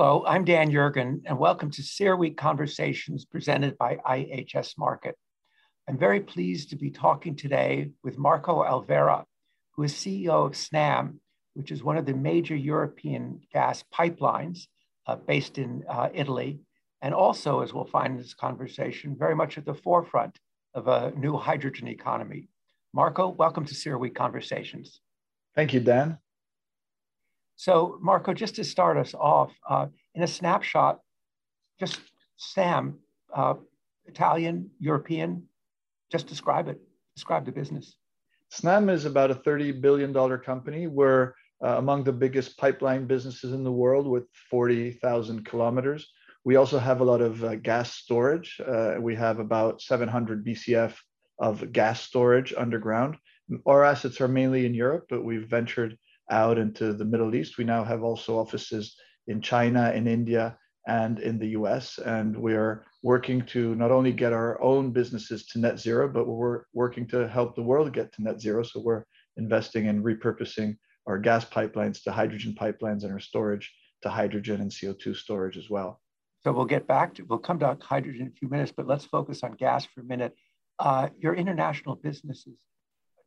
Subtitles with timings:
[0.00, 5.14] Hello, I'm Dan Yergin, and welcome to CERAWeek Conversations presented by IHS Markit.
[5.88, 9.24] I'm very pleased to be talking today with Marco Alverà,
[9.74, 11.16] who is CEO of Snam,
[11.54, 14.68] which is one of the major European gas pipelines
[15.08, 16.60] uh, based in uh, Italy,
[17.02, 20.38] and also, as we'll find in this conversation, very much at the forefront
[20.74, 22.48] of a new hydrogen economy.
[22.94, 25.00] Marco, welcome to CERAWeek Conversations.
[25.56, 26.18] Thank you, Dan.
[27.58, 31.00] So, Marco, just to start us off, uh, in a snapshot,
[31.80, 32.00] just
[32.38, 32.94] Snam,
[33.34, 33.54] uh,
[34.06, 35.42] Italian, European,
[36.08, 36.80] just describe it.
[37.16, 37.96] Describe the business.
[38.54, 40.86] Snam is about a $30 billion company.
[40.86, 46.06] We're uh, among the biggest pipeline businesses in the world with 40,000 kilometers.
[46.44, 48.60] We also have a lot of uh, gas storage.
[48.64, 50.94] Uh, we have about 700 BCF
[51.40, 53.16] of gas storage underground.
[53.66, 55.98] Our assets are mainly in Europe, but we've ventured
[56.30, 57.58] out into the Middle East.
[57.58, 61.98] We now have also offices in China, in India, and in the US.
[61.98, 66.26] And we are working to not only get our own businesses to net zero, but
[66.26, 68.62] we're working to help the world get to net zero.
[68.62, 69.04] So we're
[69.36, 74.70] investing in repurposing our gas pipelines to hydrogen pipelines and our storage to hydrogen and
[74.70, 76.00] CO2 storage as well.
[76.44, 79.04] So we'll get back to, we'll come to hydrogen in a few minutes, but let's
[79.04, 80.34] focus on gas for a minute.
[80.78, 82.54] Uh, your international businesses,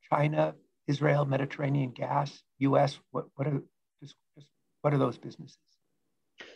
[0.10, 0.56] China,
[0.88, 3.00] Israel, Mediterranean gas, U.S.
[3.12, 3.62] What what are
[4.02, 4.16] just,
[4.82, 5.58] what are those businesses?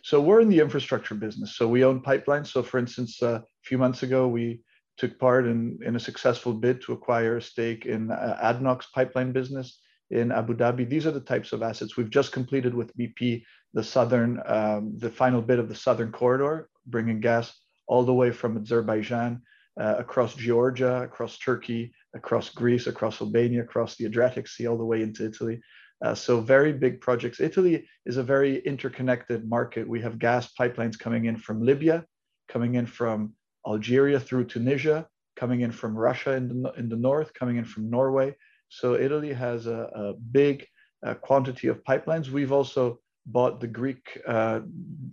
[0.02, 1.56] So we're in the infrastructure business.
[1.56, 2.48] So we own pipelines.
[2.48, 4.62] So for instance, uh, a few months ago, we
[4.96, 9.32] took part in, in a successful bid to acquire a stake in uh, ADNOC's pipeline
[9.32, 9.78] business
[10.10, 10.88] in Abu Dhabi.
[10.88, 15.10] These are the types of assets we've just completed with BP, the southern, um, the
[15.10, 17.52] final bit of the southern corridor, bringing gas
[17.86, 19.42] all the way from Azerbaijan
[19.80, 24.84] uh, across Georgia, across Turkey, across Greece, across Albania, across the Adriatic Sea, all the
[24.84, 25.60] way into Italy.
[26.04, 27.40] Uh, so very big projects.
[27.40, 29.88] Italy is a very interconnected market.
[29.88, 32.04] We have gas pipelines coming in from Libya,
[32.48, 33.32] coming in from
[33.66, 37.90] Algeria through Tunisia, coming in from Russia in the, in the north, coming in from
[37.90, 38.34] Norway.
[38.68, 40.66] So Italy has a, a big
[41.04, 42.28] uh, quantity of pipelines.
[42.28, 44.60] We've also bought the Greek uh,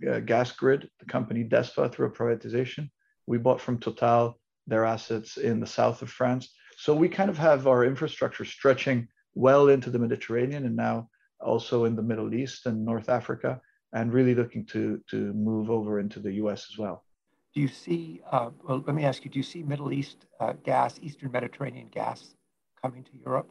[0.08, 2.90] uh gas grid, the company DESFA, through a privatization.
[3.26, 6.52] We bought from Total their assets in the south of France.
[6.76, 11.08] So we kind of have our infrastructure stretching well into the Mediterranean and now
[11.40, 13.60] also in the Middle East and North Africa,
[13.92, 17.04] and really looking to, to move over into the US as well.
[17.54, 20.54] Do you see, uh, well, let me ask you, do you see Middle East uh,
[20.64, 22.34] gas, Eastern Mediterranean gas
[22.82, 23.48] coming to Europe?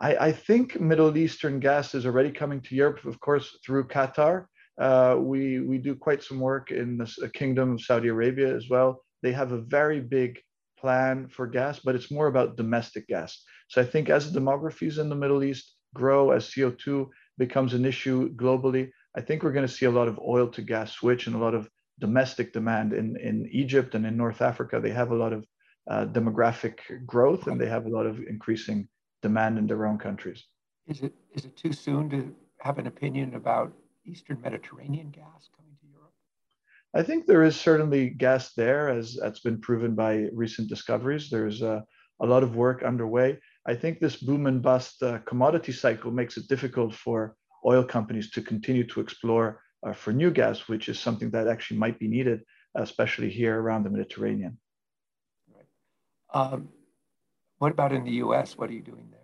[0.00, 4.46] I, I, think Middle Eastern gas is already coming to Europe, of course, through Qatar.
[4.80, 9.02] Uh, we, we do quite some work in the Kingdom of Saudi Arabia as well.
[9.22, 10.38] They have a very big
[10.84, 13.42] plan for gas, but it's more about domestic gas.
[13.68, 17.08] So I think as demographies in the Middle East grow, as CO2
[17.38, 20.60] becomes an issue globally, I think we're going to see a lot of oil to
[20.60, 24.78] gas switch and a lot of domestic demand in, in Egypt and in North Africa.
[24.78, 25.46] They have a lot of
[25.90, 28.86] uh, demographic growth and they have a lot of increasing
[29.22, 30.44] demand in their own countries.
[30.86, 32.18] Is it is it too soon to
[32.66, 33.72] have an opinion about
[34.04, 35.48] Eastern Mediterranean gas?
[36.96, 41.28] I think there is certainly gas there, as that's been proven by recent discoveries.
[41.28, 41.84] There's a,
[42.20, 43.38] a lot of work underway.
[43.66, 47.34] I think this boom and bust uh, commodity cycle makes it difficult for
[47.66, 51.78] oil companies to continue to explore uh, for new gas, which is something that actually
[51.78, 52.42] might be needed,
[52.76, 54.58] especially here around the Mediterranean.
[56.32, 56.68] Um,
[57.58, 58.56] what about in the U.S.?
[58.56, 59.20] What are you doing there?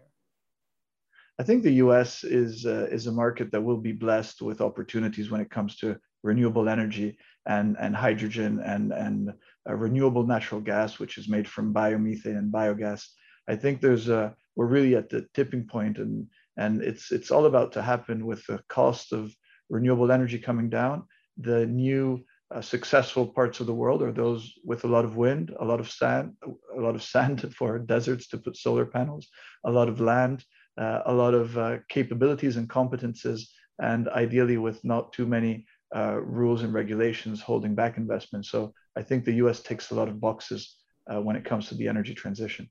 [1.39, 2.25] I think the U.S.
[2.25, 5.99] is uh, is a market that will be blessed with opportunities when it comes to
[6.23, 9.33] renewable energy and, and hydrogen and, and
[9.67, 13.05] renewable natural gas, which is made from biomethane and biogas.
[13.49, 16.27] I think there's a, we're really at the tipping point and,
[16.57, 19.35] and it's, it's all about to happen with the cost of
[19.69, 21.05] renewable energy coming down.
[21.39, 25.55] The new uh, successful parts of the world are those with a lot of wind,
[25.61, 26.35] a lot of sand,
[26.77, 29.29] a lot of sand for deserts to put solar panels,
[29.65, 30.45] a lot of land,
[30.79, 33.43] uh, a lot of uh, capabilities and competences,
[33.81, 35.65] and ideally with not too many
[35.95, 38.47] uh, rules and regulations holding back investment.
[38.47, 40.77] So I think the US ticks a lot of boxes
[41.13, 42.69] uh, when it comes to the energy transition.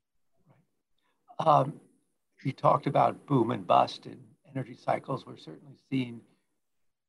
[1.38, 1.80] Um,
[2.44, 4.18] you talked about boom and bust in
[4.50, 5.26] energy cycles.
[5.26, 6.20] We're certainly seeing,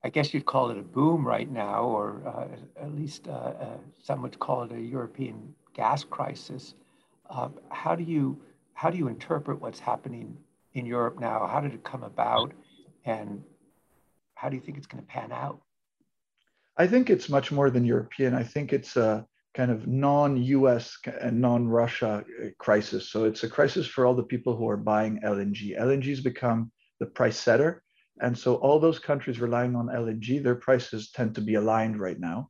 [0.04, 3.78] I guess you'd call it a boom right now, or uh, at least uh, uh,
[4.02, 6.76] some would call it a European gas crisis.
[7.30, 8.42] Uh, how do you
[8.74, 10.36] how do you interpret what's happening
[10.74, 11.46] in Europe now?
[11.46, 12.52] How did it come about,
[13.06, 13.44] and
[14.36, 15.62] how do you think it's going to pan out?
[16.78, 18.34] I think it's much more than European.
[18.34, 23.10] I think it's a kind of non-US and non-Russia uh, crisis.
[23.10, 25.78] So it's a crisis for all the people who are buying LNG.
[25.78, 27.84] LNG has become the price setter.
[28.22, 32.20] And so all those countries relying on LNG, their prices tend to be aligned right
[32.20, 32.50] now.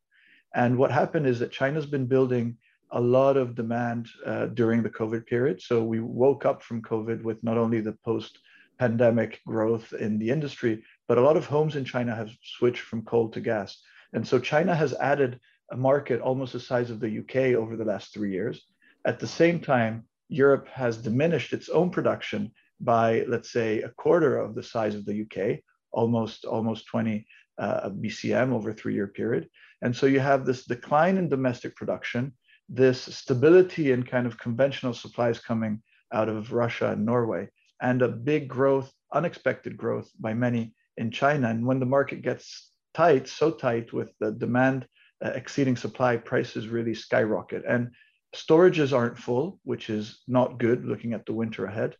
[0.53, 2.57] And what happened is that China's been building
[2.91, 5.61] a lot of demand uh, during the COVID period.
[5.61, 8.37] So we woke up from COVID with not only the post
[8.77, 13.03] pandemic growth in the industry, but a lot of homes in China have switched from
[13.03, 13.81] coal to gas.
[14.13, 15.39] And so China has added
[15.71, 18.65] a market almost the size of the UK over the last three years.
[19.05, 24.37] At the same time, Europe has diminished its own production by, let's say, a quarter
[24.37, 25.59] of the size of the UK,
[25.91, 27.25] almost almost 20
[27.57, 29.47] uh, BCM over a three-year period.
[29.81, 32.33] And so you have this decline in domestic production,
[32.69, 35.81] this stability in kind of conventional supplies coming
[36.13, 37.49] out of Russia and Norway,
[37.81, 41.49] and a big growth, unexpected growth by many in China.
[41.49, 44.87] And when the market gets tight, so tight with the demand
[45.23, 47.63] uh, exceeding supply, prices really skyrocket.
[47.67, 47.91] And
[48.35, 51.95] storages aren't full, which is not good looking at the winter ahead.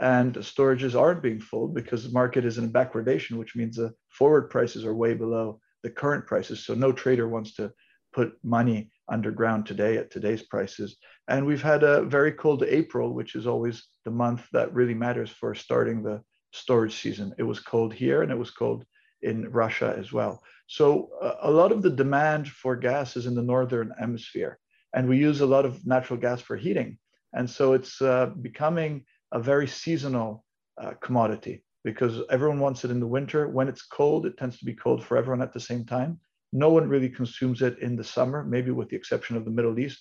[0.00, 4.50] And storages aren't being full because the market is in backwardation, which means the forward
[4.50, 6.64] prices are way below the current prices.
[6.66, 7.72] So no trader wants to
[8.12, 10.96] put money underground today at today's prices.
[11.28, 15.30] And we've had a very cold April, which is always the month that really matters
[15.30, 17.34] for starting the storage season.
[17.38, 18.84] It was cold here and it was cold
[19.24, 20.42] in Russia as well.
[20.66, 24.58] So uh, a lot of the demand for gas is in the northern hemisphere,
[24.94, 26.98] and we use a lot of natural gas for heating.
[27.32, 30.44] And so it's uh, becoming a very seasonal
[30.80, 33.48] uh, commodity because everyone wants it in the winter.
[33.48, 36.20] When it's cold, it tends to be cold for everyone at the same time.
[36.52, 39.78] No one really consumes it in the summer, maybe with the exception of the Middle
[39.78, 40.00] East,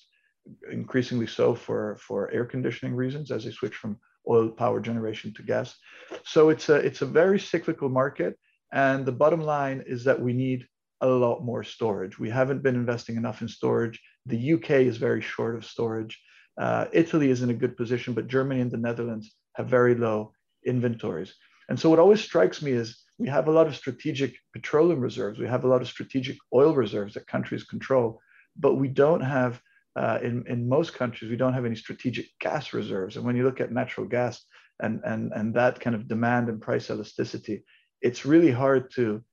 [0.71, 3.97] increasingly so for, for air conditioning reasons as they switch from
[4.29, 5.75] oil power generation to gas.
[6.23, 8.37] So it's a, it's a very cyclical market.
[8.73, 10.67] And the bottom line is that we need
[10.99, 12.17] a lot more storage.
[12.17, 14.01] We haven't been investing enough in storage.
[14.25, 16.19] The UK is very short of storage.
[16.59, 20.33] Uh, Italy is in a good position, but Germany and the Netherlands have very low
[20.65, 21.35] inventories.
[21.69, 25.39] And so what always strikes me is we have a lot of strategic petroleum reserves.
[25.39, 28.19] We have a lot of strategic oil reserves that countries control,
[28.57, 29.61] but we don't have
[29.95, 33.15] uh, in, in most countries, we don't have any strategic gas reserves.
[33.15, 34.43] And when you look at natural gas
[34.81, 37.63] and, and, and that kind of demand and price elasticity,
[38.03, 39.23] it's really hard to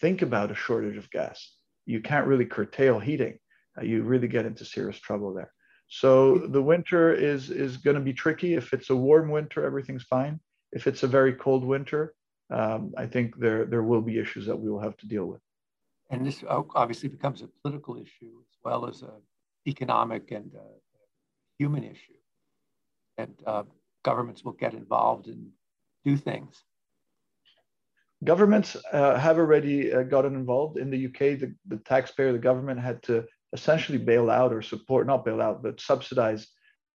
[0.00, 1.56] think about a shortage of gas.
[1.84, 3.38] You can't really curtail heating.
[3.78, 5.52] Uh, you really get into serious trouble there.
[5.88, 8.54] So the winter is, is going to be tricky.
[8.54, 10.40] If it's a warm winter, everything's fine.
[10.72, 12.14] If it's a very cold winter,
[12.50, 15.40] um, I think there, there will be issues that we will have to deal with.
[16.10, 19.12] And this obviously becomes a political issue as well as a
[19.66, 20.78] economic and uh,
[21.58, 22.20] human issue.
[23.18, 23.64] And uh,
[24.02, 25.48] governments will get involved and
[26.04, 26.64] do things.
[28.24, 30.78] Governments uh, have already uh, gotten involved.
[30.78, 35.06] In the UK, the, the taxpayer, the government had to essentially bail out or support,
[35.06, 36.48] not bail out, but subsidize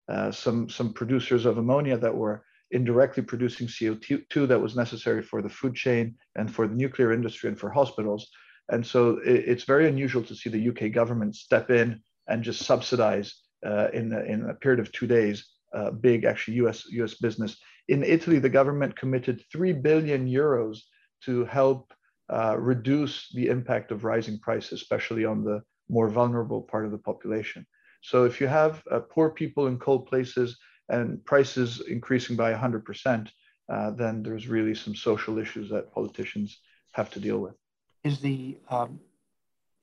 [0.10, 5.42] uh, some, some producers of ammonia that were indirectly producing CO2 that was necessary for
[5.42, 8.30] the food chain and for the nuclear industry and for hospitals.
[8.70, 12.64] And so it, it's very unusual to see the UK government step in and just
[12.64, 13.36] subsidize
[13.66, 17.58] uh, in, a, in a period of two days uh, big actually US, US business.
[17.88, 20.80] In Italy, the government committed 3 billion euros
[21.26, 21.94] to help
[22.30, 26.98] uh, reduce the impact of rising prices, especially on the more vulnerable part of the
[26.98, 27.66] population.
[28.02, 30.58] So if you have uh, poor people in cold places
[30.90, 33.28] and prices increasing by 100%,
[33.70, 36.60] uh, then there's really some social issues that politicians
[36.94, 37.56] have to deal with.
[38.04, 39.00] Is the um,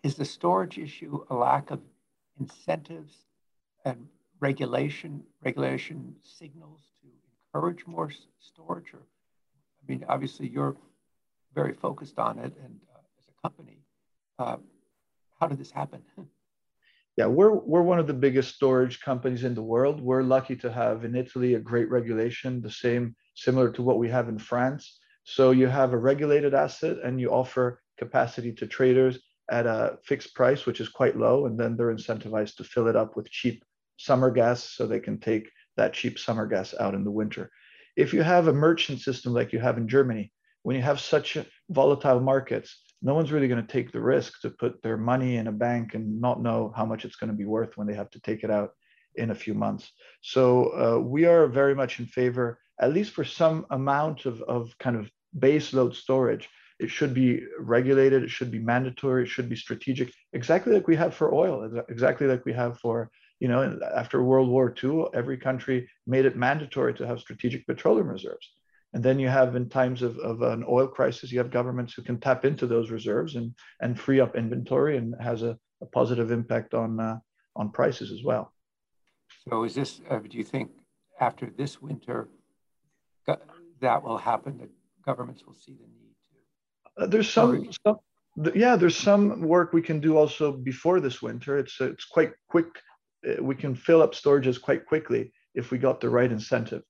[0.02, 1.80] is the storage issue a lack of
[2.40, 3.26] incentives
[3.84, 4.06] and
[4.40, 7.08] regulation regulation signals to
[7.54, 8.92] encourage more storage?
[8.94, 10.76] Or I mean, obviously you're
[11.56, 13.78] very focused on it, and uh, as a company,
[14.38, 14.58] uh,
[15.40, 16.02] how did this happen?
[17.16, 20.00] yeah, we're we're one of the biggest storage companies in the world.
[20.00, 24.08] We're lucky to have in Italy a great regulation, the same similar to what we
[24.10, 25.00] have in France.
[25.24, 29.18] So you have a regulated asset and you offer capacity to traders
[29.50, 32.96] at a fixed price, which is quite low, and then they're incentivized to fill it
[32.96, 33.64] up with cheap
[33.96, 37.50] summer gas so they can take that cheap summer gas out in the winter.
[37.96, 40.32] If you have a merchant system like you have in Germany,
[40.66, 41.38] when you have such
[41.70, 45.46] volatile markets, no one's really going to take the risk to put their money in
[45.46, 48.10] a bank and not know how much it's going to be worth when they have
[48.10, 48.70] to take it out
[49.14, 49.92] in a few months.
[50.22, 50.42] So
[50.74, 54.96] uh, we are very much in favor, at least for some amount of, of kind
[54.96, 55.08] of
[55.38, 56.48] base load storage.
[56.80, 60.96] It should be regulated, it should be mandatory, it should be strategic, exactly like we
[60.96, 65.38] have for oil, exactly like we have for, you know, after World War II, every
[65.38, 68.50] country made it mandatory to have strategic petroleum reserves.
[68.92, 72.02] And then you have, in times of, of an oil crisis, you have governments who
[72.02, 76.30] can tap into those reserves and, and free up inventory and has a, a positive
[76.30, 77.18] impact on, uh,
[77.56, 78.52] on prices as well.
[79.48, 80.70] So, is this, uh, do you think
[81.20, 82.28] after this winter
[83.80, 84.70] that will happen, that
[85.04, 86.14] governments will see the need
[86.98, 87.98] Uh, there's some, some,
[88.54, 91.58] yeah, there's some work we can do also before this winter.
[91.58, 92.66] It's it's quite quick.
[93.26, 96.82] Uh, we can fill up storages quite quickly if we got the right incentive.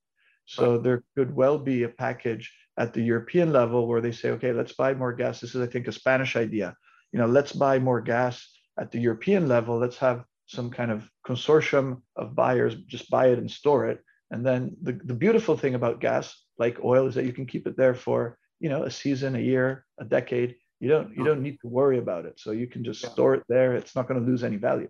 [0.47, 4.53] So there could well be a package at the European level where they say, okay,
[4.53, 5.41] let's buy more gas.
[5.41, 6.75] This is, I think, a Spanish idea.
[7.11, 8.47] You know, let's buy more gas
[8.79, 9.77] at the European level.
[9.77, 14.01] Let's have some kind of consortium of buyers just buy it and store it.
[14.31, 17.67] And then the, the beautiful thing about gas, like oil, is that you can keep
[17.67, 20.55] it there for you know a season, a year, a decade.
[20.79, 22.39] You don't you don't need to worry about it.
[22.39, 23.09] So you can just yeah.
[23.09, 23.73] store it there.
[23.75, 24.89] It's not going to lose any value.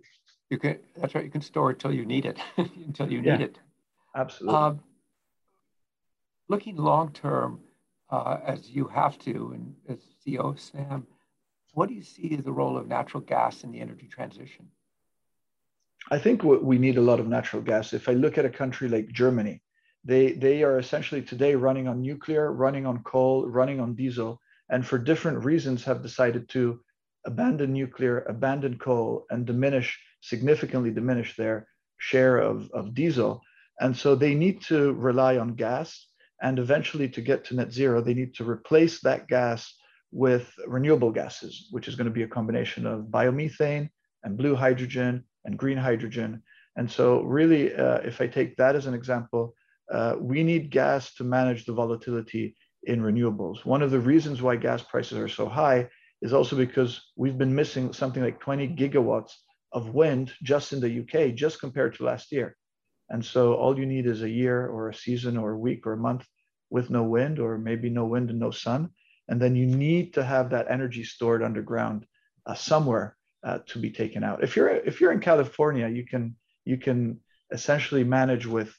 [0.50, 1.24] You can that's right.
[1.24, 3.58] You can store it till you need it, until you yeah, need it.
[4.16, 4.58] Absolutely.
[4.58, 4.80] Um,
[6.48, 7.60] looking long term,
[8.10, 11.04] uh, as you have to, and as CEO of Snam,
[11.72, 14.68] what do you see as the role of natural gas in the energy transition?
[16.10, 17.92] I think we need a lot of natural gas.
[17.92, 19.60] If I look at a country like Germany,
[20.04, 24.40] they, they are essentially today running on nuclear, running on coal, running on diesel,
[24.70, 26.80] and for different reasons have decided to
[27.26, 33.42] abandon nuclear, abandon coal, and diminish, significantly diminish their share of, of diesel.
[33.80, 36.06] And so they need to rely on gas.
[36.42, 39.74] And eventually, to get to net zero, they need to replace that gas
[40.12, 43.90] with renewable gases, which is going to be a combination of biomethane
[44.22, 46.42] and blue hydrogen and green hydrogen.
[46.76, 49.54] And so, really, uh, if I take that as an example,
[49.92, 53.64] uh, we need gas to manage the volatility in renewables.
[53.64, 55.88] One of the reasons why gas prices are so high
[56.22, 59.32] is also because we've been missing something like 20 gigawatts
[59.72, 62.56] of wind just in the UK, just compared to last year.
[63.10, 65.94] And so all you need is a year or a season or a week or
[65.94, 66.26] a month
[66.70, 68.90] with no wind or maybe no wind and no sun.
[69.28, 72.06] And then you need to have that energy stored underground
[72.46, 74.42] uh, somewhere uh, to be taken out.
[74.42, 76.34] If you're if you're in California, you can
[76.64, 78.74] you can essentially manage with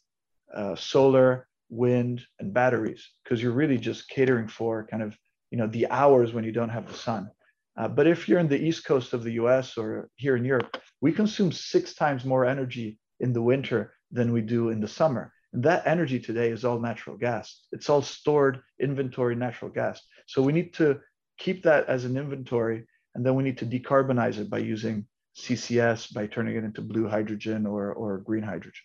[0.53, 5.15] uh, solar, wind, and batteries because you're really just catering for kind of
[5.51, 7.29] you know the hours when you don't have the sun.
[7.77, 9.77] Uh, but if you're in the east coast of the U.S.
[9.77, 14.41] or here in Europe, we consume six times more energy in the winter than we
[14.41, 15.33] do in the summer.
[15.53, 17.65] And that energy today is all natural gas.
[17.71, 20.01] It's all stored inventory natural gas.
[20.27, 20.99] So we need to
[21.37, 22.85] keep that as an inventory,
[23.15, 27.07] and then we need to decarbonize it by using CCS, by turning it into blue
[27.07, 28.83] hydrogen or, or green hydrogen.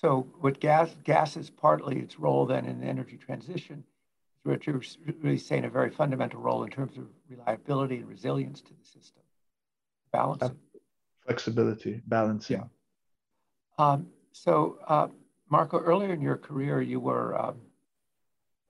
[0.00, 3.84] So what gas gas is partly its role then in the energy transition,
[4.44, 4.80] what you're
[5.20, 9.22] really saying a very fundamental role in terms of reliability and resilience to the system,
[10.12, 10.56] balancing.
[11.26, 12.56] Flexibility, balancing.
[13.78, 13.84] Yeah.
[13.84, 15.08] Um, so uh,
[15.50, 17.56] Marco, earlier in your career, you were um,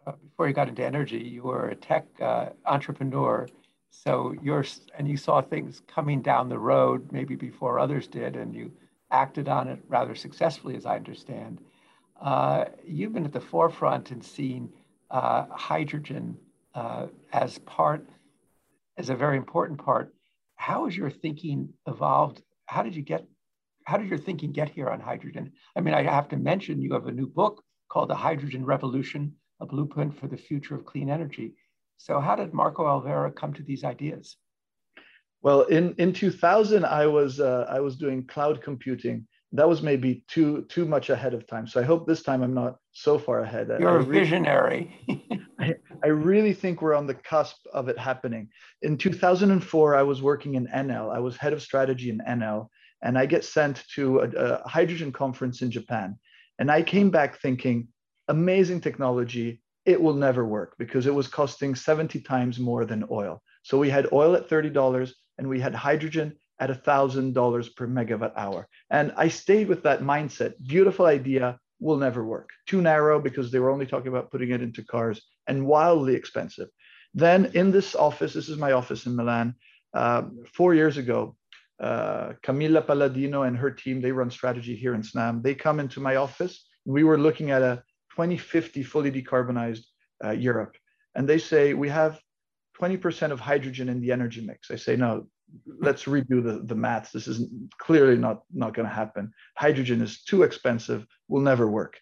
[0.07, 3.47] uh, before you got into energy, you were a tech uh, entrepreneur.
[3.91, 4.65] So you're
[4.97, 8.73] and you saw things coming down the road maybe before others did, and you
[9.11, 11.59] acted on it rather successfully, as I understand.
[12.21, 14.73] Uh, you've been at the forefront and seen
[15.11, 16.37] uh, hydrogen
[16.75, 18.07] uh, as part,
[18.97, 20.15] as a very important part.
[20.57, 22.43] How has your thinking evolved?
[22.67, 23.27] How did you get?
[23.91, 25.51] How did your thinking get here on hydrogen?
[25.75, 29.35] I mean, I have to mention you have a new book called The Hydrogen Revolution:
[29.59, 31.55] A Blueprint for the Future of Clean Energy.
[31.97, 34.37] So, how did Marco Alvera come to these ideas?
[35.43, 39.27] Well, in, in 2000, I was uh, I was doing cloud computing.
[39.51, 41.67] That was maybe too too much ahead of time.
[41.67, 43.73] So I hope this time I'm not so far ahead.
[43.81, 44.85] You're I a visionary.
[45.59, 48.51] I, I really think we're on the cusp of it happening.
[48.83, 51.13] In 2004, I was working in Enel.
[51.13, 52.69] I was head of strategy in Enel,
[53.03, 56.19] and I get sent to a, a hydrogen conference in Japan.
[56.59, 57.89] And I came back thinking,
[58.29, 59.63] amazing technology.
[59.87, 63.43] It will never work because it was costing 70 times more than oil.
[63.63, 68.69] So we had oil at $30 and we had hydrogen at $1,000 per megawatt hour.
[68.91, 70.53] And I stayed with that mindset.
[70.63, 72.51] Beautiful idea, will never work.
[72.67, 76.69] Too narrow because they were only talking about putting it into cars and wildly expensive.
[77.15, 79.55] Then in this office, this is my office in Milan,
[79.95, 81.37] uh, four years ago,
[81.81, 85.43] uh, Camilla Palladino and her team, they run strategy here in SNAM.
[85.43, 86.67] They come into my office.
[86.85, 89.85] We were looking at a 2050 fully decarbonized
[90.25, 90.77] uh, Europe.
[91.15, 92.21] And they say, we have
[92.81, 94.71] 20% of hydrogen in the energy mix.
[94.71, 95.27] I say, no,
[95.81, 97.13] let's redo the, the maths.
[97.13, 99.33] This is clearly not, not going to happen.
[99.57, 101.99] Hydrogen is too expensive, will never work.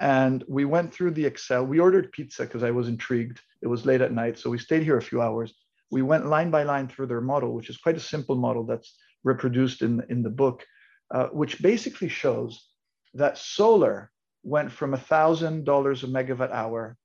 [0.00, 1.64] And we went through the Excel.
[1.64, 3.40] We ordered pizza because I was intrigued.
[3.62, 4.38] It was late at night.
[4.38, 5.54] So we stayed here a few hours.
[5.90, 8.96] We went line by line through their model, which is quite a simple model that's
[9.24, 10.64] reproduced in, in the book,
[11.12, 12.68] uh, which basically shows
[13.14, 14.10] that solar
[14.42, 15.58] went from $1,000
[16.02, 16.96] a megawatt hour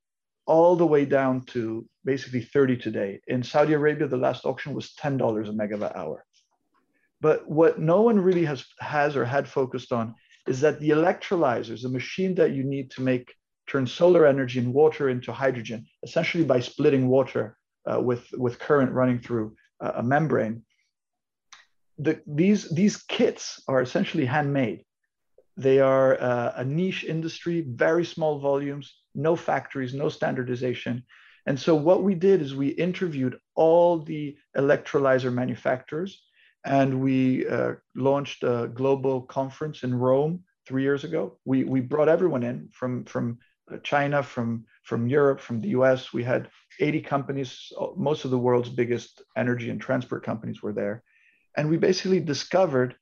[0.45, 3.19] all the way down to basically 30 today.
[3.27, 6.23] In Saudi Arabia, the last auction was $10 a megawatt hour.
[7.21, 10.13] But what no one really has, has or had focused on
[10.47, 13.33] is that the electrolyzers, the machine that you need to make
[13.67, 17.57] turn solar energy and water into hydrogen, essentially by splitting water
[17.91, 20.63] uh, with, with current running through uh, a membrane.
[21.97, 24.83] The, these, these kits are essentially handmade.
[25.57, 31.03] They are uh, a niche industry, very small volumes, no factories, no standardization.
[31.45, 36.23] And so what we did is we interviewed all the electrolyzer manufacturers
[36.65, 41.37] and we uh, launched a global conference in Rome three years ago.
[41.45, 43.37] We, we brought everyone in from, from
[43.71, 46.11] uh, China, from, from Europe, from the US.
[46.11, 46.49] We had
[46.79, 51.03] 80 companies, most of the world's biggest energy and transport companies were there.
[51.57, 52.95] And we basically discovered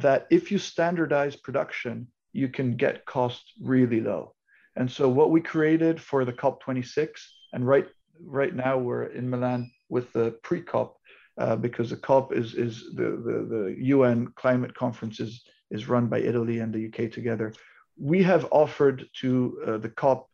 [0.00, 4.34] that if you standardize production, you can get costs really low.
[4.76, 7.08] And so what we created for the COP26,
[7.52, 7.88] and right
[8.24, 10.96] right now we're in Milan with the pre-COP,
[11.38, 16.06] uh, because the COP is is the, the the UN climate conference is is run
[16.06, 17.52] by Italy and the UK together.
[17.98, 20.28] We have offered to uh, the COP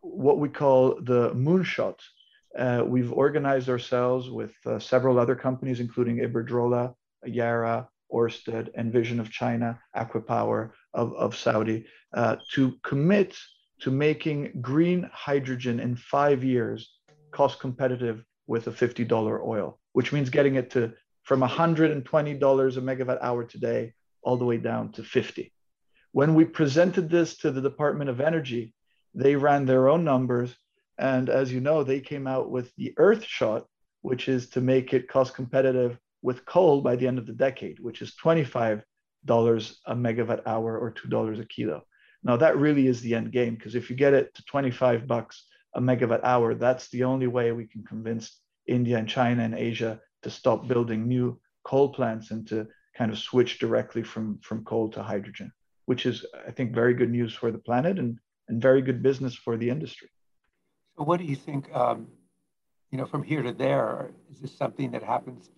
[0.00, 1.98] what we call the moonshot.
[2.58, 9.30] Uh, we've organized ourselves with uh, several other companies, including Iberdrola, Yara, Ørsted, Envision of
[9.30, 13.36] China, ACWA Power of, of Saudi, uh, to commit
[13.80, 16.98] to making green hydrogen in five years
[17.30, 23.18] cost competitive with a $50 oil, which means getting it to from $120 a megawatt
[23.22, 25.52] hour today all the way down to 50.
[26.12, 28.74] When we presented this to the Department of Energy,
[29.14, 30.54] they ran their own numbers.
[30.98, 33.66] And as you know, they came out with the Earth shot,
[34.02, 37.80] which is to make it cost competitive with coal by the end of the decade,
[37.80, 38.82] which is $25
[39.26, 41.82] a megawatt hour or $2 a kilo.
[42.22, 45.46] Now that really is the end game because if you get it to 25 bucks
[45.74, 50.00] a megawatt hour, that's the only way we can convince India and China and Asia
[50.22, 54.90] to stop building new coal plants and to kind of switch directly from, from coal
[54.90, 55.50] to hydrogen,
[55.86, 59.34] which is, I think, very good news for the planet and, and very good business
[59.34, 60.10] for the industry.
[60.98, 62.08] So what do you think, um,
[62.90, 65.48] you know, from here to there, is this something that happens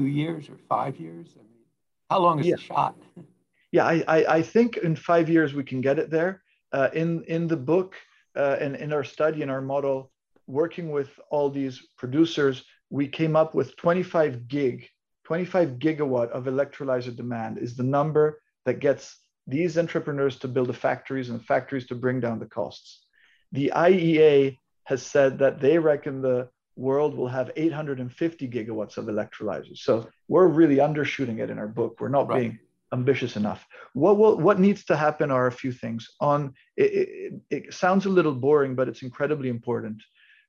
[0.00, 1.28] two years or five years?
[1.36, 1.64] I mean,
[2.08, 2.56] how long is yeah.
[2.56, 2.96] the shot?
[3.72, 6.42] yeah, I, I, I, think in five years we can get it there.
[6.72, 7.96] Uh, in in the book
[8.36, 10.10] uh, and in our study in our model,
[10.46, 14.88] working with all these producers, we came up with 25 gig,
[15.24, 20.72] 25 gigawatt of electrolyzer demand is the number that gets these entrepreneurs to build the
[20.72, 23.04] factories and factories to bring down the costs.
[23.52, 29.78] The IEA has said that they reckon the world will have 850 gigawatts of electrolyzers.
[29.78, 32.00] So we're really undershooting it in our book.
[32.00, 32.40] We're not right.
[32.40, 32.58] being
[32.92, 33.66] ambitious enough.
[33.92, 36.08] What will, what needs to happen are a few things.
[36.20, 40.02] On it, it, it sounds a little boring, but it's incredibly important.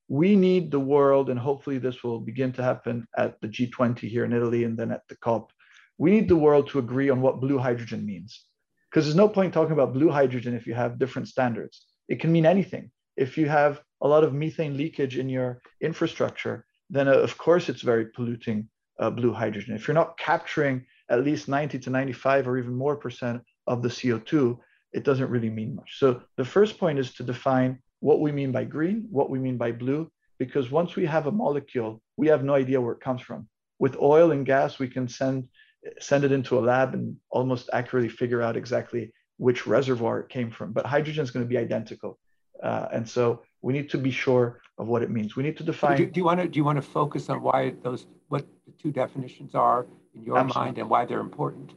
[0.07, 4.25] We need the world, and hopefully this will begin to happen at the G20 here
[4.25, 5.51] in Italy and then at the COP.
[5.97, 8.43] We need the world to agree on what blue hydrogen means.
[8.89, 11.86] Because there's no point talking about blue hydrogen if you have different standards.
[12.10, 12.91] It can mean anything.
[13.15, 17.70] If you have a lot of methane leakage in your infrastructure, then uh, of course
[17.70, 18.68] it's very polluting
[19.00, 19.76] uh, blue hydrogen.
[19.76, 23.90] If you're not capturing at least 90 to 95 or even more percent of the
[23.90, 24.58] CO2,
[24.94, 25.98] it doesn't really mean much.
[25.98, 29.58] So the first point is to define what we mean by green, what we mean
[29.58, 33.22] by blue, because once we have a molecule, we have no idea where it comes
[33.22, 33.48] from.
[33.80, 35.48] With oil and gas, we can send
[36.00, 40.52] send it into a lab and almost accurately figure out exactly which reservoir it came
[40.52, 40.72] from.
[40.72, 42.20] But hydrogen is going to be identical.
[42.62, 45.36] Uh, and so we need to be sure of what it means.
[45.36, 45.97] We need to define.
[45.97, 48.74] Do, do, you want to do you want to focus on why those what the
[48.82, 50.65] two definitions are in your Absolutely.
[50.65, 51.74] mind and why they're important?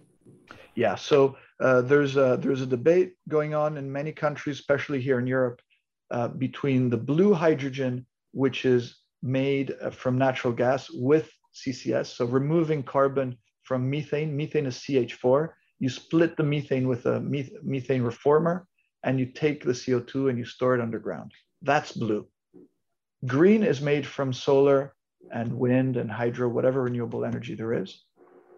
[0.74, 0.94] Yeah.
[0.96, 5.26] So uh, there's a, there's a debate going on in many countries, especially here in
[5.26, 5.60] Europe,
[6.10, 12.24] uh, between the blue hydrogen, which is made uh, from natural gas with CCS, so
[12.24, 14.36] removing carbon from methane.
[14.36, 15.50] Methane is CH4.
[15.78, 18.66] You split the methane with a methane reformer,
[19.04, 21.32] and you take the CO2 and you store it underground.
[21.62, 22.26] That's blue.
[23.26, 24.94] Green is made from solar
[25.30, 28.02] and wind and hydro, whatever renewable energy there is.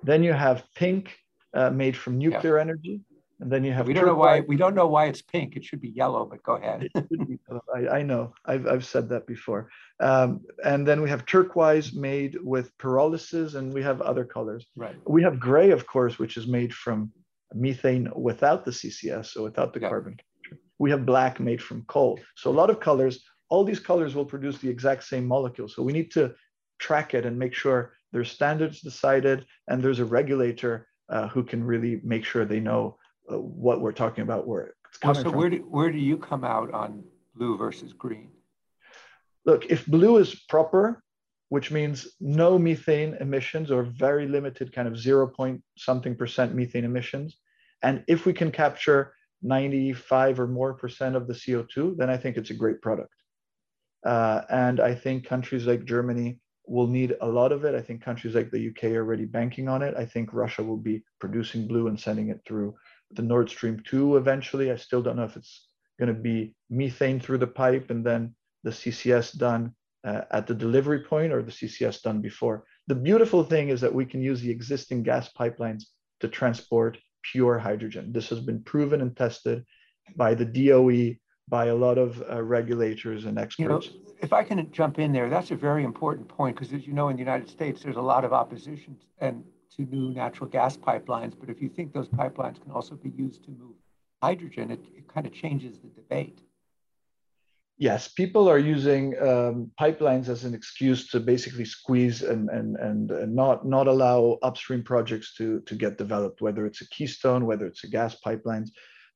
[0.03, 1.17] Then you have pink
[1.53, 2.63] uh, made from nuclear yeah.
[2.63, 3.01] energy.
[3.39, 5.57] And then you have we don't know why we don't know why it's pink.
[5.57, 6.89] It should be yellow, but go ahead.
[7.75, 8.33] I, I, know.
[8.47, 9.69] I've, I've said that before.
[10.01, 14.65] Um, and then we have turquoise made with pyrolysis, and we have other colors.
[14.75, 14.97] Right.
[15.07, 17.13] We have gray, of course, which is made from
[17.53, 19.91] methane without the CCS, so without the yeah.
[19.91, 20.17] carbon
[20.79, 22.19] we have black made from coal.
[22.35, 25.69] So a lot of colors, all these colors will produce the exact same molecule.
[25.69, 26.35] So we need to
[26.79, 31.63] track it and make sure there's standards decided and there's a regulator uh, who can
[31.65, 32.99] really make sure they know
[33.31, 35.39] uh, what we're talking about, where it's coming so from.
[35.39, 38.31] Where do, where do you come out on blue versus green?
[39.45, 41.03] Look, if blue is proper,
[41.49, 46.85] which means no methane emissions or very limited kind of zero point something percent methane
[46.85, 47.37] emissions,
[47.83, 52.37] and if we can capture 95 or more percent of the CO2, then I think
[52.37, 53.15] it's a great product.
[54.05, 57.75] Uh, and I think countries like Germany will need a lot of it.
[57.75, 59.95] I think countries like the UK are already banking on it.
[59.97, 62.75] I think Russia will be producing blue and sending it through
[63.13, 64.71] the Nord Stream 2 eventually.
[64.71, 65.69] I still don't know if it's
[65.99, 70.55] going to be methane through the pipe and then the CCS done uh, at the
[70.55, 72.65] delivery point or the CCS done before.
[72.89, 75.85] The beautiful thing is that we can use the existing gas pipelines
[76.21, 76.99] to transport
[77.33, 78.13] pure hydrogen.
[78.13, 79.65] This has been proven and tested
[80.17, 81.17] by the DOE,
[81.49, 83.87] by a lot of uh, regulators and experts.
[83.87, 86.87] You know, if I can jump in there, that's a very important point because, as
[86.87, 89.45] you know, in the United States, there's a lot of opposition and
[89.77, 91.35] to new natural gas pipelines.
[91.39, 93.75] But if you think those pipelines can also be used to move
[94.23, 96.41] hydrogen, it, it kind of changes the debate.
[97.79, 103.35] Yes, people are using um, pipelines as an excuse to basically squeeze and, and, and,
[103.35, 107.85] not, not allow upstream projects to, to get developed, whether it's a keystone, whether it's
[107.85, 108.71] a gas pipelines.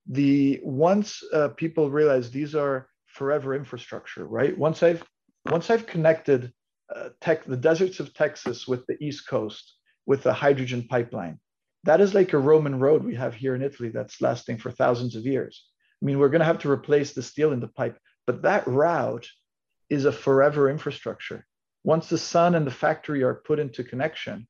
[0.06, 4.56] The once uh, people realize these are forever infrastructure, right?
[4.56, 5.04] Once I've
[5.50, 6.52] once I've connected
[6.94, 11.38] uh, tech, the deserts of Texas with the East Coast with a hydrogen pipeline,
[11.84, 15.16] that is like a Roman road we have here in Italy that's lasting for thousands
[15.16, 15.64] of years.
[16.02, 18.66] I mean, we're going to have to replace the steel in the pipe, but that
[18.66, 19.28] route
[19.88, 21.46] is a forever infrastructure.
[21.84, 24.46] Once the sun and the factory are put into connection,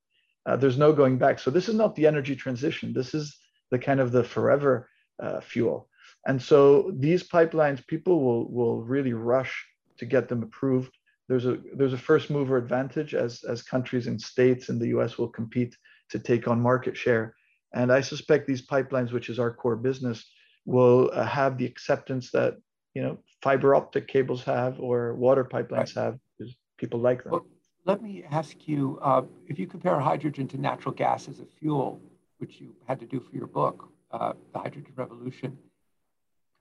[0.47, 1.39] uh, there's no going back.
[1.39, 2.93] So this is not the energy transition.
[2.93, 3.37] This is
[3.71, 4.89] the kind of the forever
[5.23, 5.89] uh, fuel.
[6.27, 9.65] And so these pipelines, people will will really rush
[9.99, 10.93] to get them approved.
[11.29, 15.17] There's a there's a first mover advantage as as countries and states in the U.S.
[15.17, 15.77] will compete
[16.11, 17.35] to take on market share.
[17.73, 20.29] And I suspect these pipelines, which is our core business,
[20.67, 22.57] will uh, have the acceptance that
[22.95, 26.05] you know fiber optic cables have or water pipelines right.
[26.05, 27.33] have because people like them.
[27.33, 27.47] Well,
[27.85, 32.01] let me ask you uh, if you compare hydrogen to natural gas as a fuel,
[32.39, 35.59] which you had to do for your book, uh, The Hydrogen Revolution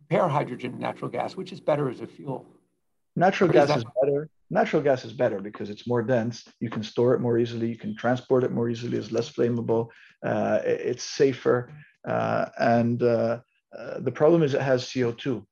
[0.10, 2.46] compare hydrogen and natural gas, which is better as a fuel?
[3.16, 4.30] Natural gas is, is better.
[4.50, 6.48] Natural gas is better because it's more dense.
[6.60, 7.68] You can store it more easily.
[7.70, 8.98] You can transport it more easily.
[8.98, 9.90] It's less flammable.
[10.26, 11.72] Uh, it's safer.
[12.08, 13.40] Uh, and uh,
[13.78, 15.46] uh the problem is it has CO2.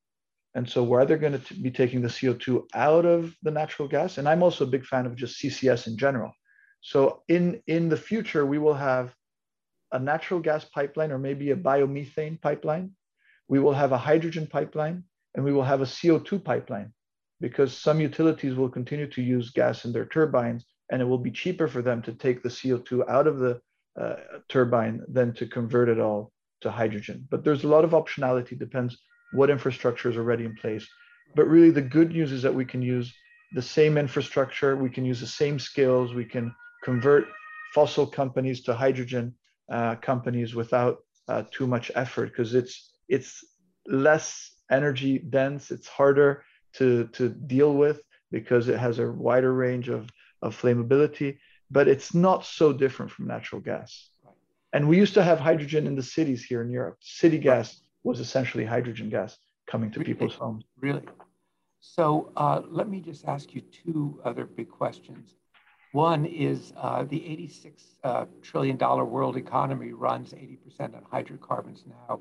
[0.57, 4.17] And so we're either going to be taking the CO2 out of the natural gas.
[4.17, 6.33] And I'm also a big fan of just CCS in general.
[6.81, 9.13] So in, in the future, we will have
[9.93, 12.91] a natural gas pipeline or maybe a biomethane pipeline
[13.47, 15.03] we will have a hydrogen pipeline
[15.35, 16.91] and we will have a CO2 pipeline
[17.39, 21.31] because some utilities will continue to use gas in their turbines and it will be
[21.31, 23.59] cheaper for them to take the CO2 out of the
[23.99, 24.15] uh,
[24.49, 27.27] turbine than to convert it all to hydrogen.
[27.29, 28.97] But there's a lot of optionality, depends
[29.33, 30.87] what infrastructure is already in place.
[31.35, 33.13] But really, the good news is that we can use
[33.53, 37.25] the same infrastructure, we can use the same skills, we can convert
[37.73, 39.33] fossil companies to hydrogen
[39.71, 43.43] uh, companies without uh, too much effort because it's it's
[43.85, 49.89] less energy dense, it's harder to, to deal with because it has a wider range
[49.89, 50.09] of,
[50.41, 51.37] of flammability,
[51.71, 54.09] but it's not so different from natural gas.
[54.73, 56.97] And we used to have hydrogen in the cities here in Europe.
[56.99, 59.37] City gas was essentially hydrogen gas
[59.69, 60.13] coming to really?
[60.13, 60.63] people's homes.
[60.79, 61.03] Really?
[61.79, 65.35] So uh, let me just ask you two other big questions.
[65.91, 67.71] One is uh, the $86
[68.03, 72.19] uh, trillion world economy runs 80% on hydrocarbons now.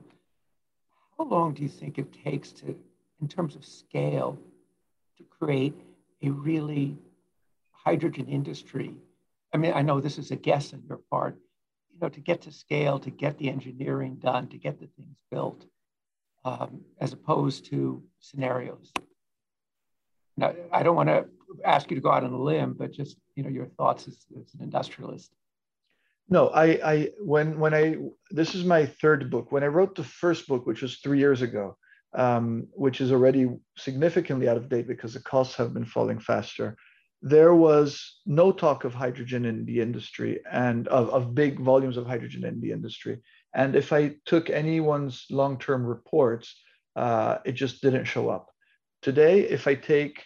[1.16, 2.76] How long do you think it takes to,
[3.20, 4.38] in terms of scale,
[5.18, 5.74] to create
[6.22, 6.96] a really
[7.70, 8.94] hydrogen industry?
[9.52, 11.36] I mean, I know this is a guess on your part,
[11.92, 15.16] you know, to get to scale, to get the engineering done, to get the things
[15.30, 15.64] built,
[16.46, 18.92] um, as opposed to scenarios.
[20.36, 21.26] Now, I don't want to
[21.64, 24.16] ask you to go out on a limb, but just you know your thoughts as,
[24.40, 25.32] as an industrialist.
[26.28, 27.96] No, I, I, when, when I,
[28.30, 29.52] this is my third book.
[29.52, 31.76] When I wrote the first book, which was three years ago,
[32.14, 36.76] um, which is already significantly out of date because the costs have been falling faster,
[37.22, 42.06] there was no talk of hydrogen in the industry and of, of big volumes of
[42.06, 43.18] hydrogen in the industry.
[43.56, 46.54] And if I took anyone's long-term reports,
[46.94, 48.50] uh, it just didn't show up.
[49.00, 50.24] Today, if I take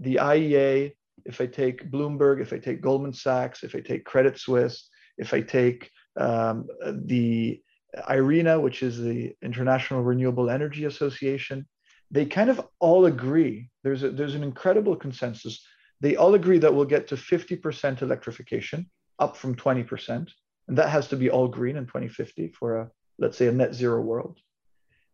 [0.00, 0.92] the IEA,
[1.24, 5.32] if I take Bloomberg, if I take Goldman Sachs, if I take Credit Suisse, if
[5.32, 6.66] I take um,
[7.06, 7.62] the
[8.08, 11.66] IRENA, which is the International Renewable Energy Association,
[12.10, 13.70] they kind of all agree.
[13.84, 15.64] There's a, there's an incredible consensus.
[16.00, 20.28] They all agree that we'll get to 50% electrification, up from 20%,
[20.68, 23.74] and that has to be all green in 2050 for a let's say a net
[23.74, 24.38] zero world.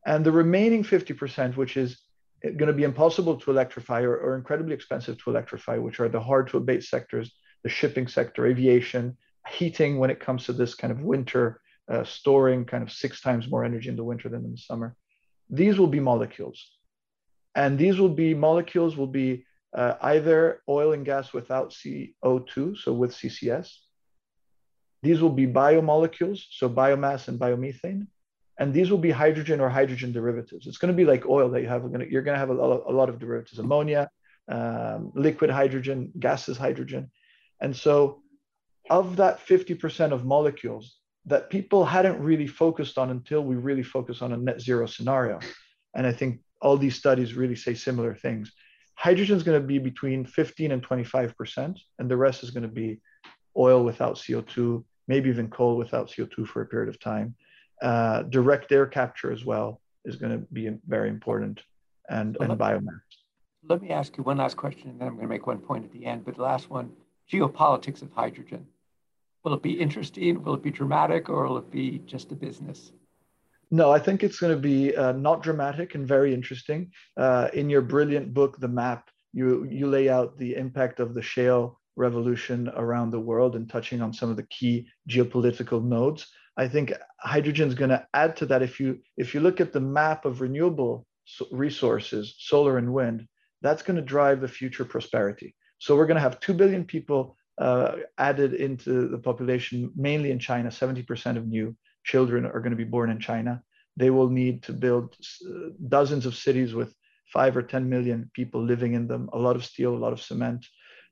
[0.06, 2.00] And the remaining 50%, which is
[2.42, 6.20] going to be impossible to electrify or, or incredibly expensive to electrify, which are the
[6.20, 7.30] hard to abate sectors,
[7.62, 9.16] the shipping sector, aviation,
[9.48, 11.60] heating when it comes to this kind of winter,
[11.90, 14.96] uh, storing kind of six times more energy in the winter than in the summer.
[15.50, 16.70] These will be molecules.
[17.54, 22.92] And these will be molecules will be uh, either oil and gas without CO2, so
[22.92, 23.70] with CCS.
[25.02, 28.06] These will be biomolecules, so biomass and biomethane.
[28.58, 30.66] And these will be hydrogen or hydrogen derivatives.
[30.66, 31.82] It's going to be like oil that you have.
[32.10, 34.10] You're going to have a lot of, derivatives, ammonia,
[34.48, 37.10] um, liquid hydrogen, gases hydrogen.
[37.60, 38.22] And so
[38.90, 44.20] of that 50% of molecules that people hadn't really focused on until we really focus
[44.20, 45.38] on a net zero scenario.
[45.94, 48.52] And I think all these studies really say similar things.
[48.94, 52.68] Hydrogen is going to be between 15 and 25%, and the rest is going to
[52.68, 53.00] be
[53.56, 57.34] oil without CO2, maybe even coal without CO2 for a period of time.
[57.82, 61.56] Uh, direct air capture as well is going to be very important,
[62.08, 63.00] and, well, and biomass.
[63.68, 65.84] Let me ask you one last question, and then I'm going to make one point
[65.84, 66.24] at the end.
[66.24, 66.92] But the last one
[67.32, 68.66] geopolitics of hydrogen.
[69.42, 70.42] Will it be interesting?
[70.42, 71.28] Will it be dramatic?
[71.28, 72.92] Or will it be just a business?
[73.70, 76.90] No, I think it's going to be uh, not dramatic and very interesting.
[77.16, 81.22] Uh, in your brilliant book, The Map, you you lay out the impact of the
[81.22, 86.26] shale revolution around the world and touching on some of the key geopolitical nodes.
[86.56, 88.62] I think hydrogen is going to add to that.
[88.62, 91.06] If you if you look at the map of renewable
[91.52, 93.28] resources, solar and wind,
[93.62, 95.54] that's going to drive the future prosperity.
[95.78, 100.38] So we're going to have two billion people uh, added into the population, mainly in
[100.38, 100.68] China.
[100.70, 103.62] 70% of new children are going to be born in China.
[103.96, 105.14] They will need to build
[105.88, 106.94] dozens of cities with
[107.32, 110.20] five or 10 million people living in them, a lot of steel, a lot of
[110.20, 110.66] cement.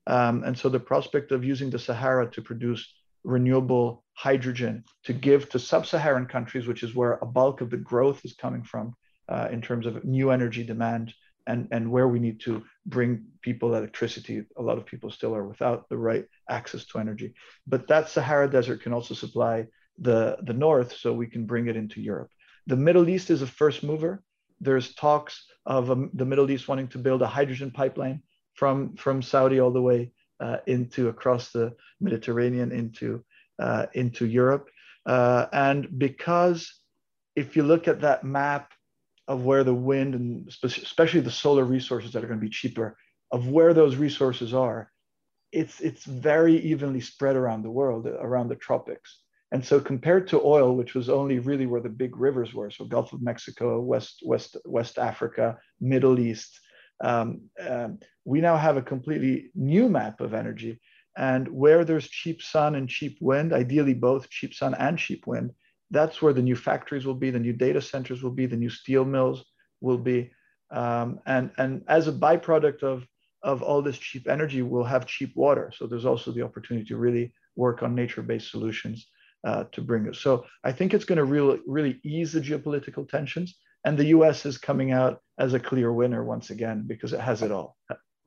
[0.09, 2.94] Um, and so the prospect of using the Sahara to produce
[3.25, 8.25] renewable hydrogen to give to sub-Saharan countries, which is where a bulk of the growth
[8.25, 8.94] is coming from
[9.29, 11.12] uh, in terms of new energy demand
[11.47, 14.44] and, and where we need to bring people electricity.
[14.57, 17.35] A lot of people still are without the right access to energy.
[17.66, 19.66] But that Sahara Desert can also supply
[19.99, 22.31] the, the north so we can bring it into Europe.
[22.66, 24.23] The Middle East is a first mover.
[24.61, 28.23] There's talks of um, the Middle East wanting to build a hydrogen pipeline
[28.59, 33.25] from, from Saudi all the way uh, into across the Mediterranean into,
[33.61, 34.68] uh, into Europe.
[35.07, 36.75] Uh, and because
[37.37, 38.73] if you look at that map
[39.29, 42.97] of where the wind and especially the solar resources that are going to be cheaper,
[43.31, 44.90] of where those resources are,
[45.53, 49.21] it's, it's very evenly spread around the world, around the tropics.
[49.53, 52.85] And so compared to oil, which was only really where the big rivers were, so
[52.85, 56.61] Gulf of Mexico, West, West, West Africa, Middle East,
[57.00, 60.80] um, um, we now have a completely new map of energy.
[61.16, 65.52] And where there's cheap sun and cheap wind, ideally both cheap sun and cheap wind,
[65.90, 68.70] that's where the new factories will be, the new data centers will be, the new
[68.70, 69.44] steel mills
[69.80, 70.30] will be.
[70.70, 73.06] Um, and, and as a byproduct of,
[73.42, 75.72] of all this cheap energy, we'll have cheap water.
[75.74, 79.06] So there's also the opportunity to really work on nature-based solutions
[79.44, 80.16] uh, to bring it.
[80.16, 83.56] So I think it's going to really, really ease the geopolitical tensions.
[83.88, 87.40] And the US is coming out as a clear winner once again because it has
[87.40, 87.74] it all.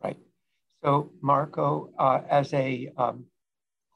[0.04, 0.17] Right.
[0.84, 3.26] So, Marco, uh, as a um,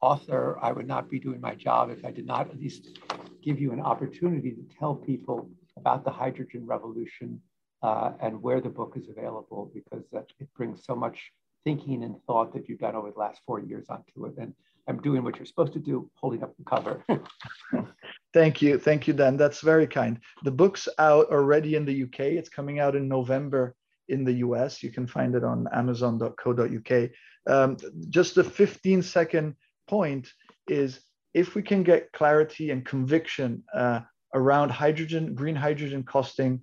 [0.00, 3.00] author, I would not be doing my job if I did not at least
[3.42, 7.40] give you an opportunity to tell people about the hydrogen revolution
[7.82, 10.04] uh, and where the book is available because
[10.38, 11.32] it brings so much
[11.64, 14.34] thinking and thought that you've done over the last four years onto it.
[14.38, 14.54] And
[14.86, 17.04] I'm doing what you're supposed to do, holding up the cover.
[18.36, 18.78] Thank you.
[18.78, 19.38] Thank you, Dan.
[19.38, 20.20] That's very kind.
[20.44, 22.20] The book's out already in the UK.
[22.36, 23.74] It's coming out in November
[24.10, 24.82] in the US.
[24.82, 27.10] You can find it on amazon.co.uk.
[27.46, 27.78] Um,
[28.10, 29.54] just a 15 second
[29.88, 30.30] point
[30.68, 31.00] is
[31.32, 34.00] if we can get clarity and conviction uh,
[34.34, 36.60] around hydrogen, green hydrogen costing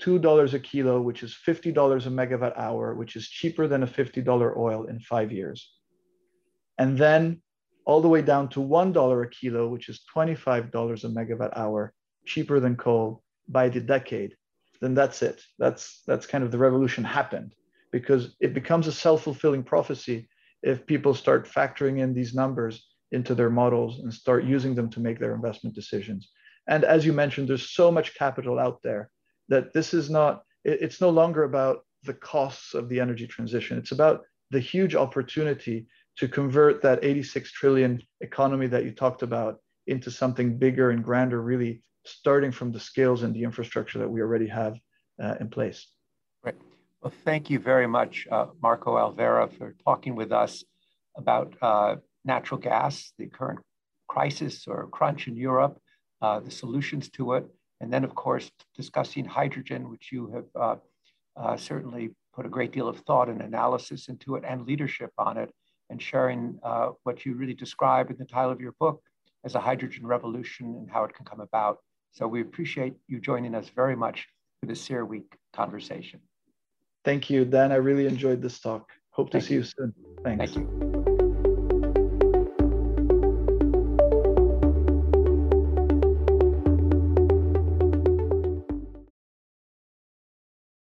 [0.00, 4.56] $2 a kilo, which is $50 a megawatt hour, which is cheaper than a $50
[4.56, 5.68] oil in five years.
[6.78, 7.42] And then
[7.88, 11.94] all the way down to $1 a kilo, which is $25 a megawatt hour,
[12.26, 14.36] cheaper than coal by the decade,
[14.82, 15.42] then that's it.
[15.58, 17.54] That's, that's kind of the revolution happened
[17.90, 20.28] because it becomes a self-fulfilling prophecy
[20.62, 25.00] if people start factoring in these numbers into their models and start using them to
[25.00, 26.30] make their investment decisions.
[26.68, 29.08] And as you mentioned, there's so much capital out there
[29.48, 33.78] that this is not, it's no longer about the costs of the energy transition.
[33.78, 35.86] It's about the huge opportunity
[36.18, 41.40] to convert that 86 trillion economy that you talked about into something bigger and grander,
[41.40, 44.76] really starting from the skills and the infrastructure that we already have
[45.22, 45.86] uh, in place.
[46.42, 46.56] Right.
[47.02, 50.64] Well, thank you very much, uh, Marco Alvera, for talking with us
[51.16, 53.60] about uh, natural gas, the current
[54.08, 55.78] crisis or crunch in Europe,
[56.22, 57.46] uh, the solutions to it,
[57.80, 60.76] and then, of course, discussing hydrogen, which you have uh,
[61.36, 65.36] uh, certainly put a great deal of thought and analysis into it and leadership on
[65.36, 65.50] it,
[65.90, 69.02] and sharing uh, what you really describe in the title of your book
[69.44, 71.78] as a hydrogen revolution and how it can come about.
[72.12, 74.26] So we appreciate you joining us very much
[74.60, 76.20] for this Week conversation.
[77.04, 77.72] Thank you, Dan.
[77.72, 78.90] I really enjoyed this talk.
[79.10, 79.60] Hope to Thank see you.
[79.60, 79.94] you soon.
[80.24, 80.54] Thanks.
[80.54, 80.97] Thank you.